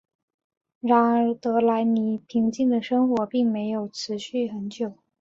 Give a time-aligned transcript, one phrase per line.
[0.79, 4.95] 然而德莱尼平静的生活并没有持续很久。